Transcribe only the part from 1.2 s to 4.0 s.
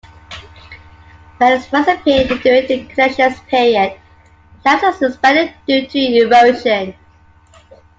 Valleys first appeared during the Cretaceous period